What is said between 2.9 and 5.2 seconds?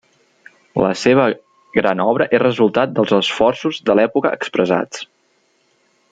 dels esforços de l'època expressats.